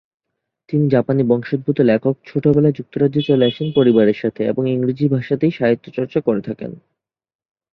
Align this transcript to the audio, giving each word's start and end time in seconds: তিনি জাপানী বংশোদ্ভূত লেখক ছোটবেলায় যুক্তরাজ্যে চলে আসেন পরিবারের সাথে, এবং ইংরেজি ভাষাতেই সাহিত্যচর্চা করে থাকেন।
তিনি 0.69 0.85
জাপানী 0.89 1.21
বংশোদ্ভূত 1.23 1.77
লেখক 1.81 2.15
ছোটবেলায় 2.25 2.73
যুক্তরাজ্যে 2.73 3.21
চলে 3.21 3.45
আসেন 3.45 3.67
পরিবারের 3.75 4.13
সাথে, 4.13 4.41
এবং 4.45 4.63
ইংরেজি 4.69 5.05
ভাষাতেই 5.09 5.51
সাহিত্যচর্চা 5.51 6.19
করে 6.21 6.41
থাকেন। 6.41 6.71